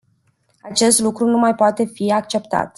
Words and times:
Acest 0.61 0.99
nu 0.99 1.05
lucru 1.05 1.25
nu 1.25 1.37
mai 1.37 1.55
poate 1.55 1.85
fi 1.85 2.11
acceptat. 2.11 2.69